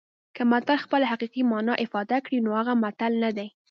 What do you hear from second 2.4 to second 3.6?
نو هغه متل نه دی